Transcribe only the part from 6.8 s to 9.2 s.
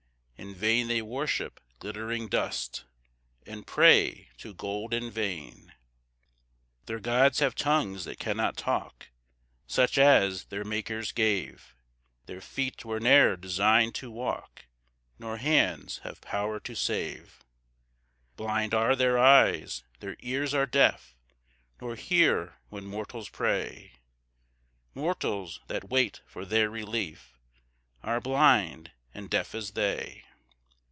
[Their gods have tongues that cannot talk,